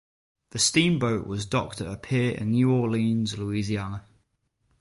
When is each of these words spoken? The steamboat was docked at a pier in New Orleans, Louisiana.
The 0.49 0.57
steamboat 0.57 1.27
was 1.27 1.45
docked 1.45 1.79
at 1.79 1.85
a 1.85 1.95
pier 1.95 2.31
in 2.31 2.49
New 2.49 2.71
Orleans, 2.71 3.37
Louisiana. 3.37 4.03